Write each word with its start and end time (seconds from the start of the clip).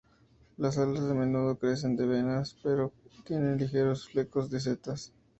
Las 0.57 0.79
alas 0.79 1.03
a 1.03 1.13
menudo 1.13 1.59
carecen 1.59 1.95
de 1.95 2.07
venas, 2.07 2.57
pero 2.63 2.91
tienen 3.23 3.59
ligeros 3.59 4.07
flecos 4.07 4.49
de 4.49 4.59
setas. 4.59 5.13